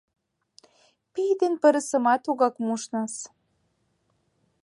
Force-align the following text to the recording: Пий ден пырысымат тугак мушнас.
Пий 1.13 1.33
ден 1.39 1.53
пырысымат 1.61 2.19
тугак 2.25 2.55
мушнас. 2.65 3.13